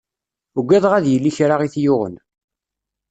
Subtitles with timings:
[0.59, 2.15] Uggadeɣ ad yili kra i t-yuɣen.